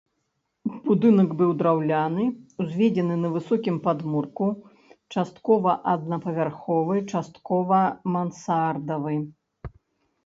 [0.85, 2.23] Будынак быў драўляны,
[2.63, 4.47] узведзены на высокім падмурку,
[5.17, 7.79] часткова аднапавярховы, часткова
[8.17, 9.17] мансардавы.